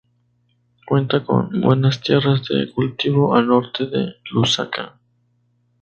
Cuenta 0.87 1.23
con 1.23 1.61
buenas 1.61 2.01
tierras 2.01 2.47
de 2.49 2.71
cultivo 2.73 3.35
al 3.35 3.45
norte 3.45 3.85
de 3.85 4.15
Lusaka. 4.31 4.97